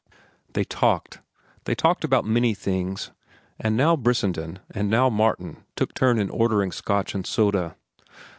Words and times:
They 0.53 0.63
talked. 0.63 1.19
They 1.65 1.75
talked 1.75 2.03
about 2.03 2.25
many 2.25 2.55
things, 2.55 3.11
and 3.59 3.77
now 3.77 3.95
Brissenden 3.95 4.57
and 4.71 4.89
now 4.89 5.11
Martin 5.11 5.63
took 5.75 5.93
turn 5.93 6.17
in 6.17 6.31
ordering 6.31 6.71
Scotch 6.71 7.13
and 7.13 7.23
soda. 7.23 7.75